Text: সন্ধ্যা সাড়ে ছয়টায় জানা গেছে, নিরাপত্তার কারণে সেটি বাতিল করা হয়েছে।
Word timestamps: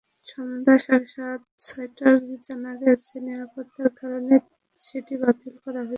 সন্ধ্যা 0.27 0.75
সাড়ে 0.83 1.07
ছয়টায় 1.65 2.17
জানা 2.45 2.71
গেছে, 2.81 3.13
নিরাপত্তার 3.25 3.89
কারণে 3.99 4.35
সেটি 4.77 5.13
বাতিল 5.21 5.55
করা 5.63 5.79
হয়েছে। 5.81 5.89